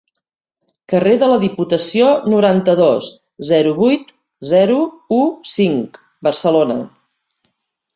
Carrer 0.93 1.11
de 1.23 1.27
la 1.31 1.35
Diputació, 1.43 2.07
noranta-dos, 2.35 3.11
zero 3.53 3.77
vuit 3.85 4.13
zero 4.57 4.83
u 5.23 5.25
cinc, 5.61 6.05
Barcelona. 6.33 6.85